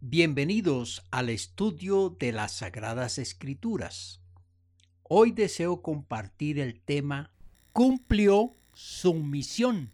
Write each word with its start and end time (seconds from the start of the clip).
Bienvenidos 0.00 1.04
al 1.10 1.28
estudio 1.28 2.10
de 2.20 2.30
las 2.30 2.58
Sagradas 2.58 3.18
Escrituras. 3.18 4.22
Hoy 5.02 5.32
deseo 5.32 5.82
compartir 5.82 6.60
el 6.60 6.80
tema 6.80 7.32
Cumplió 7.72 8.54
su 8.72 9.14
misión. 9.14 9.92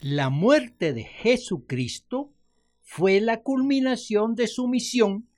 La 0.00 0.30
muerte 0.30 0.92
de 0.92 1.02
Jesucristo 1.02 2.32
fue 2.80 3.20
la 3.20 3.42
culminación 3.42 4.36
de 4.36 4.46
su 4.46 4.68
misión 4.68 5.28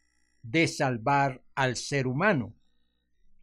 de 0.43 0.69
salvar 0.69 1.43
al 1.55 1.77
ser 1.77 2.07
humano. 2.07 2.53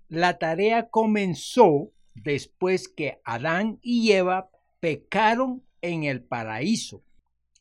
La 0.07 0.37
tarea 0.37 0.91
comenzó 0.91 1.91
después 2.13 2.87
que 2.87 3.21
Adán 3.25 3.79
y 3.81 4.11
Eva 4.11 4.51
pecaron 4.79 5.63
en 5.81 6.03
el 6.03 6.21
paraíso 6.21 7.01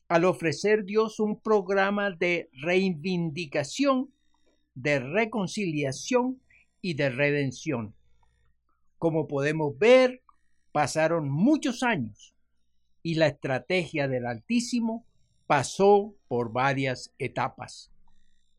al 0.07 0.25
ofrecer 0.25 0.85
Dios 0.85 1.19
un 1.19 1.39
programa 1.39 2.11
de 2.11 2.49
reivindicación, 2.53 4.13
de 4.73 4.99
reconciliación 4.99 6.41
y 6.81 6.93
de 6.93 7.09
redención. 7.09 7.93
Como 8.97 9.27
podemos 9.27 9.77
ver, 9.77 10.21
pasaron 10.71 11.29
muchos 11.29 11.83
años 11.83 12.33
y 13.03 13.15
la 13.15 13.27
estrategia 13.27 14.07
del 14.07 14.25
Altísimo 14.25 15.05
pasó 15.45 16.15
por 16.27 16.51
varias 16.51 17.13
etapas. 17.19 17.91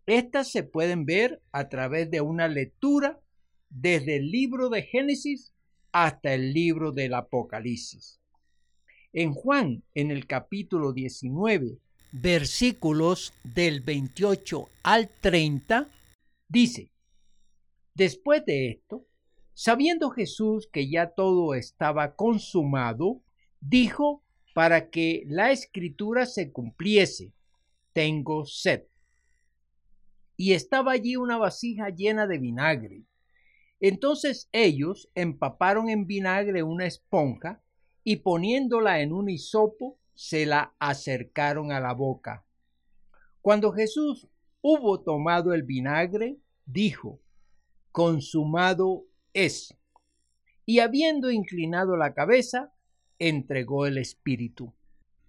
Estas 0.06 0.50
se 0.50 0.62
pueden 0.62 1.04
ver 1.04 1.42
a 1.52 1.68
través 1.68 2.10
de 2.10 2.20
una 2.20 2.48
lectura 2.48 3.20
desde 3.68 4.16
el 4.16 4.30
libro 4.30 4.70
de 4.70 4.82
Génesis 4.82 5.52
hasta 5.92 6.32
el 6.32 6.52
libro 6.52 6.92
del 6.92 7.14
Apocalipsis. 7.14 8.17
En 9.12 9.32
Juan, 9.32 9.82
en 9.94 10.10
el 10.10 10.26
capítulo 10.26 10.92
19, 10.92 11.78
versículos 12.12 13.32
del 13.42 13.80
28 13.80 14.68
al 14.82 15.08
30, 15.20 15.88
dice, 16.48 16.90
Después 17.94 18.44
de 18.44 18.70
esto, 18.70 19.06
sabiendo 19.54 20.10
Jesús 20.10 20.68
que 20.70 20.88
ya 20.88 21.10
todo 21.14 21.54
estaba 21.54 22.14
consumado, 22.14 23.22
dijo 23.60 24.22
para 24.54 24.90
que 24.90 25.24
la 25.26 25.52
escritura 25.52 26.26
se 26.26 26.52
cumpliese, 26.52 27.32
tengo 27.92 28.44
sed. 28.44 28.84
Y 30.36 30.52
estaba 30.52 30.92
allí 30.92 31.16
una 31.16 31.38
vasija 31.38 31.88
llena 31.88 32.26
de 32.26 32.38
vinagre. 32.38 33.04
Entonces 33.80 34.48
ellos 34.52 35.08
empaparon 35.14 35.88
en 35.88 36.06
vinagre 36.06 36.62
una 36.62 36.86
esponja 36.86 37.62
y 38.08 38.16
poniéndola 38.16 39.02
en 39.02 39.12
un 39.12 39.28
hisopo, 39.28 39.98
se 40.14 40.46
la 40.46 40.74
acercaron 40.78 41.72
a 41.72 41.78
la 41.78 41.92
boca. 41.92 42.46
Cuando 43.42 43.70
Jesús 43.70 44.26
hubo 44.62 45.02
tomado 45.02 45.52
el 45.52 45.62
vinagre, 45.62 46.38
dijo, 46.64 47.20
consumado 47.92 49.04
es. 49.34 49.76
Y 50.64 50.78
habiendo 50.78 51.30
inclinado 51.30 51.98
la 51.98 52.14
cabeza, 52.14 52.72
entregó 53.18 53.84
el 53.84 53.98
espíritu. 53.98 54.72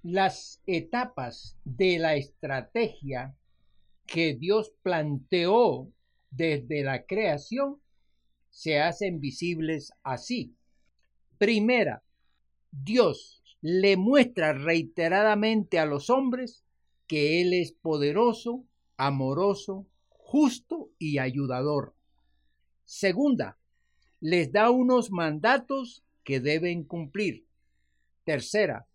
Las 0.02 0.62
etapas 0.66 1.58
de 1.66 2.00
la 2.00 2.16
estrategia 2.16 3.36
que 4.06 4.36
Dios 4.36 4.72
planteó 4.84 5.92
desde 6.32 6.86
la 6.86 7.06
creación 7.06 7.82
se 8.50 8.80
hacen 8.80 9.20
visibles 9.20 9.92
así. 10.02 10.56
Primera, 11.38 12.04
Dios 12.72 13.44
le 13.62 13.98
muestra 13.98 14.54
reiteradamente 14.54 15.80
a 15.80 15.86
los 15.86 16.10
hombres 16.10 16.64
que 17.08 17.42
Él 17.42 17.54
es 17.54 17.72
poderoso, 17.72 18.66
amoroso, 18.98 19.88
justo 20.10 20.92
y 21.00 21.18
ayudador. 21.18 21.96
Segunda, 22.86 23.58
les 24.20 24.52
da 24.52 24.70
unos 24.70 25.12
mandatos 25.12 26.04
que 26.24 26.40
deben 26.40 26.84
cumplir. 26.84 27.46
Tercera, 28.24 28.88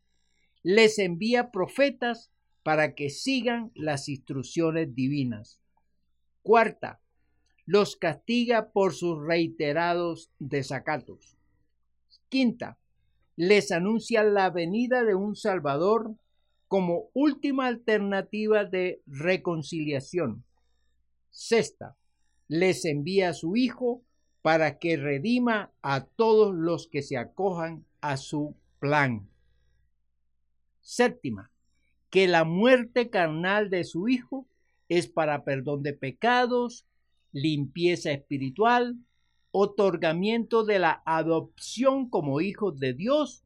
les 0.63 0.99
envía 0.99 1.51
profetas 1.51 2.31
para 2.63 2.95
que 2.95 3.11
sigan 3.11 3.73
las 3.75 4.09
instrucciones 4.09 4.95
divinas. 4.95 5.59
Cuarta, 6.43 7.01
los 7.67 7.97
castiga 7.97 8.71
por 8.71 8.95
sus 8.95 9.23
reiterados 9.23 10.31
desacatos. 10.39 11.37
Quinta, 12.29 12.79
les 13.37 13.73
anuncia 13.73 14.23
la 14.23 14.51
venida 14.51 15.05
de 15.05 15.15
un 15.15 15.37
Salvador 15.37 16.15
como 16.69 17.11
última 17.15 17.67
alternativa 17.67 18.65
de 18.65 19.03
reconciliación. 19.07 20.45
Sexta, 21.31 21.97
les 22.49 22.85
envía 22.85 23.31
a 23.31 23.35
su 23.35 23.57
Hijo 23.57 24.03
para 24.43 24.79
que 24.79 24.97
redima 24.97 25.73
a 25.83 26.05
todos 26.05 26.55
los 26.55 26.89
que 26.89 27.03
se 27.03 27.17
acojan 27.17 27.85
a 28.01 28.17
su 28.17 28.55
plan. 28.79 29.29
Séptima, 30.81 31.51
que 32.11 32.29
la 32.29 32.45
muerte 32.45 33.11
carnal 33.11 33.71
de 33.71 33.85
su 33.85 34.09
Hijo 34.09 34.47
es 34.89 35.09
para 35.09 35.45
perdón 35.45 35.83
de 35.83 35.95
pecados, 35.95 36.87
limpieza 37.33 38.13
espiritual, 38.13 38.97
otorgamiento 39.57 40.65
de 40.65 40.81
la 40.81 41.01
adopción 41.07 42.11
como 42.11 42.41
hijos 42.41 42.81
de 42.81 42.93
Dios 42.93 43.45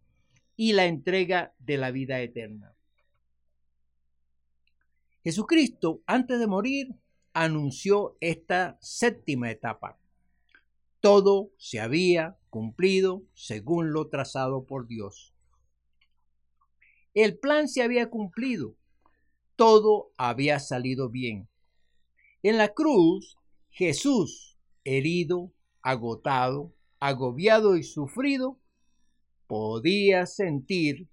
y 0.56 0.72
la 0.72 0.86
entrega 0.86 1.54
de 1.58 1.76
la 1.76 1.90
vida 1.90 2.22
eterna. 2.22 2.74
Jesucristo, 5.22 6.00
antes 6.06 6.40
de 6.40 6.46
morir, 6.46 6.94
anunció 7.34 8.16
esta 8.20 8.78
séptima 8.80 9.50
etapa. 9.50 9.98
Todo 11.00 11.50
se 11.58 11.78
había 11.78 12.38
cumplido 12.48 13.24
según 13.34 13.92
lo 13.92 14.08
trazado 14.08 14.64
por 14.64 14.86
Dios. 14.86 15.34
El 17.12 17.38
plan 17.38 17.68
se 17.68 17.82
había 17.82 18.08
cumplido. 18.08 18.76
Todo 19.56 20.14
había 20.16 20.58
salido 20.58 21.10
bien. 21.10 21.50
En 22.42 22.56
la 22.56 22.68
cruz, 22.68 23.36
Jesús, 23.68 24.56
herido, 24.84 25.52
agotado, 25.88 26.74
agobiado 27.00 27.78
y 27.78 27.82
sufrido, 27.82 28.60
podía 29.46 30.26
sentir 30.26 31.08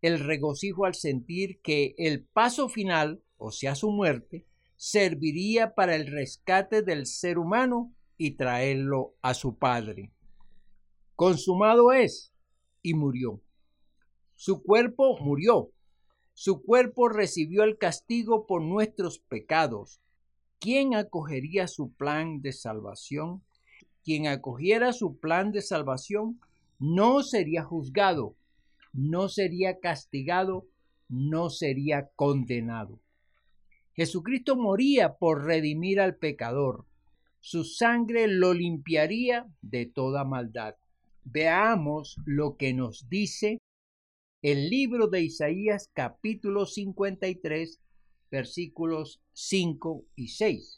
el 0.00 0.18
regocijo 0.20 0.86
al 0.86 0.94
sentir 0.94 1.60
que 1.60 1.94
el 1.98 2.24
paso 2.24 2.70
final, 2.70 3.22
o 3.36 3.50
sea, 3.50 3.74
su 3.74 3.90
muerte, 3.90 4.46
serviría 4.76 5.74
para 5.74 5.94
el 5.94 6.06
rescate 6.06 6.80
del 6.80 7.04
ser 7.04 7.36
humano 7.36 7.94
y 8.16 8.36
traerlo 8.36 9.14
a 9.20 9.34
su 9.34 9.58
Padre. 9.58 10.10
Consumado 11.14 11.92
es, 11.92 12.32
y 12.80 12.94
murió. 12.94 13.42
Su 14.36 14.62
cuerpo 14.62 15.18
murió. 15.20 15.70
Su 16.32 16.62
cuerpo 16.62 17.10
recibió 17.10 17.62
el 17.62 17.76
castigo 17.76 18.46
por 18.46 18.62
nuestros 18.62 19.18
pecados. 19.18 20.00
¿Quién 20.60 20.94
acogería 20.94 21.68
su 21.68 21.92
plan 21.92 22.40
de 22.40 22.52
salvación? 22.52 23.42
Quien 24.08 24.26
acogiera 24.26 24.94
su 24.94 25.18
plan 25.18 25.52
de 25.52 25.60
salvación 25.60 26.40
no 26.78 27.22
sería 27.22 27.62
juzgado, 27.62 28.36
no 28.94 29.28
sería 29.28 29.80
castigado, 29.80 30.66
no 31.10 31.50
sería 31.50 32.08
condenado. 32.16 33.00
Jesucristo 33.92 34.56
moría 34.56 35.18
por 35.18 35.44
redimir 35.44 36.00
al 36.00 36.16
pecador. 36.16 36.86
Su 37.40 37.64
sangre 37.64 38.28
lo 38.28 38.54
limpiaría 38.54 39.46
de 39.60 39.84
toda 39.84 40.24
maldad. 40.24 40.76
Veamos 41.24 42.16
lo 42.24 42.56
que 42.56 42.72
nos 42.72 43.10
dice 43.10 43.58
el 44.40 44.70
libro 44.70 45.08
de 45.08 45.20
Isaías 45.20 45.90
capítulo 45.92 46.64
53 46.64 47.78
versículos 48.30 49.20
5 49.34 50.02
y 50.16 50.28
6. 50.28 50.77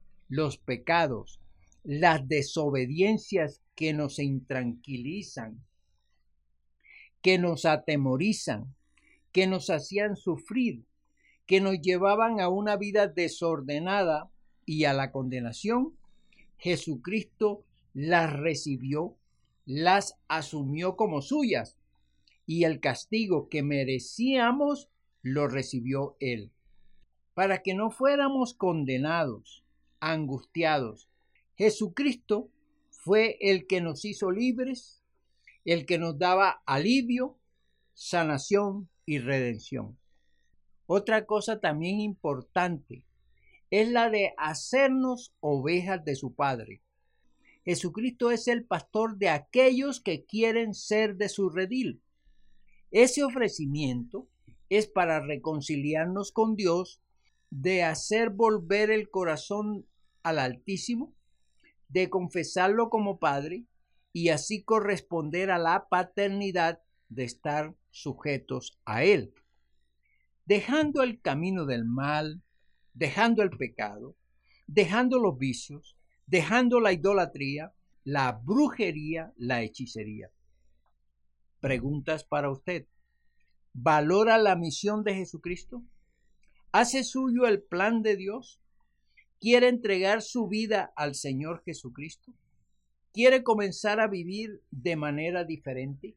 los 0.31 0.57
pecados, 0.57 1.41
las 1.83 2.25
desobediencias 2.25 3.61
que 3.75 3.91
nos 3.91 4.17
intranquilizan, 4.17 5.61
que 7.21 7.37
nos 7.37 7.65
atemorizan, 7.65 8.73
que 9.33 9.45
nos 9.45 9.69
hacían 9.69 10.15
sufrir, 10.15 10.85
que 11.45 11.59
nos 11.59 11.81
llevaban 11.81 12.39
a 12.39 12.47
una 12.47 12.77
vida 12.77 13.07
desordenada 13.07 14.31
y 14.65 14.85
a 14.85 14.93
la 14.93 15.11
condenación, 15.11 15.97
Jesucristo 16.57 17.65
las 17.93 18.31
recibió, 18.31 19.17
las 19.65 20.15
asumió 20.29 20.95
como 20.95 21.21
suyas, 21.21 21.77
y 22.45 22.63
el 22.63 22.79
castigo 22.79 23.49
que 23.49 23.63
merecíamos 23.63 24.87
lo 25.23 25.49
recibió 25.49 26.15
Él, 26.21 26.51
para 27.33 27.61
que 27.61 27.73
no 27.73 27.91
fuéramos 27.91 28.53
condenados, 28.53 29.65
angustiados. 30.01 31.09
Jesucristo 31.55 32.51
fue 32.89 33.37
el 33.39 33.67
que 33.67 33.79
nos 33.79 34.03
hizo 34.03 34.31
libres, 34.31 35.01
el 35.63 35.85
que 35.85 35.97
nos 35.97 36.17
daba 36.19 36.61
alivio, 36.65 37.39
sanación 37.93 38.89
y 39.05 39.19
redención. 39.19 39.97
Otra 40.87 41.25
cosa 41.25 41.59
también 41.59 42.01
importante 42.01 43.05
es 43.69 43.89
la 43.89 44.09
de 44.09 44.33
hacernos 44.37 45.33
ovejas 45.39 46.03
de 46.03 46.15
su 46.15 46.35
Padre. 46.35 46.81
Jesucristo 47.63 48.31
es 48.31 48.47
el 48.47 48.65
pastor 48.65 49.17
de 49.17 49.29
aquellos 49.29 50.01
que 50.01 50.25
quieren 50.25 50.73
ser 50.73 51.15
de 51.15 51.29
su 51.29 51.49
redil. 51.49 52.01
Ese 52.89 53.23
ofrecimiento 53.23 54.27
es 54.69 54.87
para 54.87 55.19
reconciliarnos 55.19 56.31
con 56.31 56.55
Dios, 56.55 57.01
de 57.49 57.83
hacer 57.83 58.29
volver 58.29 58.89
el 58.89 59.09
corazón 59.09 59.85
al 60.23 60.39
Altísimo, 60.39 61.15
de 61.89 62.09
confesarlo 62.09 62.89
como 62.89 63.19
Padre 63.19 63.65
y 64.13 64.29
así 64.29 64.63
corresponder 64.63 65.51
a 65.51 65.57
la 65.57 65.87
paternidad 65.89 66.81
de 67.09 67.23
estar 67.23 67.75
sujetos 67.89 68.79
a 68.85 69.03
Él. 69.03 69.33
Dejando 70.45 71.03
el 71.03 71.21
camino 71.21 71.65
del 71.65 71.85
mal, 71.85 72.41
dejando 72.93 73.43
el 73.43 73.51
pecado, 73.51 74.15
dejando 74.67 75.19
los 75.19 75.37
vicios, 75.37 75.97
dejando 76.25 76.79
la 76.79 76.93
idolatría, 76.93 77.73
la 78.03 78.31
brujería, 78.31 79.33
la 79.37 79.61
hechicería. 79.61 80.31
Preguntas 81.59 82.23
para 82.23 82.49
usted. 82.49 82.87
¿Valora 83.73 84.37
la 84.37 84.55
misión 84.55 85.03
de 85.03 85.15
Jesucristo? 85.15 85.83
¿Hace 86.71 87.03
suyo 87.03 87.45
el 87.45 87.61
plan 87.61 88.01
de 88.01 88.15
Dios? 88.15 88.60
¿Quiere 89.41 89.69
entregar 89.69 90.21
su 90.21 90.47
vida 90.47 90.93
al 90.95 91.15
Señor 91.15 91.63
Jesucristo? 91.63 92.31
¿Quiere 93.11 93.41
comenzar 93.41 93.99
a 93.99 94.07
vivir 94.07 94.61
de 94.69 94.95
manera 94.95 95.43
diferente? 95.45 96.15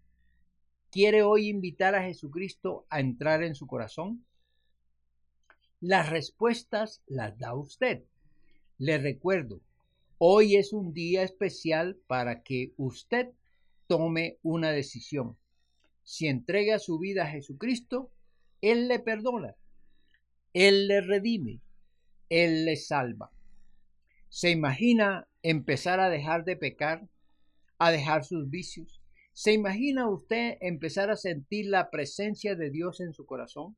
¿Quiere 0.91 1.23
hoy 1.23 1.49
invitar 1.49 1.95
a 1.95 2.03
Jesucristo 2.03 2.85
a 2.91 3.01
entrar 3.01 3.43
en 3.43 3.55
su 3.55 3.67
corazón? 3.67 4.27
Las 5.81 6.11
respuestas 6.11 7.03
las 7.07 7.39
da 7.39 7.55
usted. 7.55 8.05
Le 8.77 8.99
recuerdo, 8.99 9.63
hoy 10.19 10.57
es 10.57 10.75
un 10.75 10.93
día 10.93 11.23
especial 11.23 11.97
para 12.07 12.43
que 12.43 12.75
usted 12.77 13.31
tome 13.87 14.37
una 14.43 14.71
decisión. 14.71 15.39
Si 16.03 16.27
entrega 16.27 16.79
su 16.79 16.99
vida 16.99 17.23
a 17.25 17.29
Jesucristo, 17.31 18.11
Él 18.61 18.87
le 18.87 18.99
perdona, 18.99 19.57
Él 20.53 20.89
le 20.89 21.01
redime, 21.01 21.63
Él 22.29 22.65
le 22.65 22.77
salva. 22.77 23.31
¿Se 24.29 24.51
imagina 24.51 25.29
empezar 25.43 26.01
a 26.01 26.11
dejar 26.11 26.45
de 26.45 26.57
pecar, 26.57 27.09
a 27.79 27.91
dejar 27.91 28.25
sus 28.25 28.51
vicios, 28.51 29.01
¿Se 29.37 29.53
imagina 29.53 30.09
usted 30.09 30.59
empezar 30.61 31.11
a 31.11 31.17
sentir 31.17 31.67
la 31.67 31.91
presencia 31.91 32.55
de 32.55 32.71
Dios 32.71 33.01
en 33.01 33.13
su 33.13 33.27
corazón? 33.27 33.77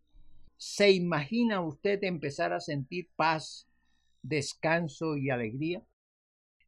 ¿Se 0.59 0.91
imagina 0.91 1.63
usted 1.63 2.05
empezar 2.05 2.53
a 2.53 2.61
sentir 2.61 3.09
paz, 3.17 3.67
descanso 4.21 5.17
y 5.17 5.31
alegría? 5.31 5.83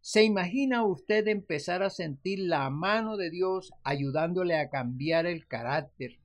¿Se 0.01 0.25
imagina 0.25 0.87
usted 0.87 1.29
empezar 1.29 1.83
a 1.83 1.91
sentir 1.91 2.39
la 2.39 2.71
mano 2.71 3.19
de 3.19 3.29
Dios 3.29 3.73
ayudándole 3.85 4.57
a 4.57 4.71
cambiar 4.71 5.27
el 5.27 5.47
carácter, 5.47 6.19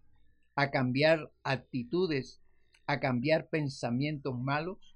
a 0.55 0.71
cambiar 0.71 1.33
actitudes, 1.43 2.39
a 2.87 3.01
cambiar 3.01 3.49
pensamientos 3.49 4.39
malos? 4.39 4.92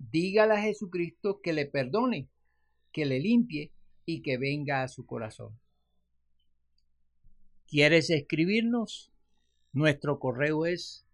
Dígale 0.00 0.54
a 0.54 0.62
Jesucristo 0.62 1.40
que 1.42 1.52
le 1.52 1.66
perdone, 1.66 2.30
que 2.90 3.04
le 3.04 3.20
limpie 3.20 3.70
y 4.06 4.22
que 4.22 4.38
venga 4.38 4.82
a 4.82 4.88
su 4.88 5.04
corazón. 5.04 5.60
¿Quieres 7.66 8.08
escribirnos? 8.08 9.12
Nuestro 9.72 10.18
correo 10.18 10.64
es 10.64 11.04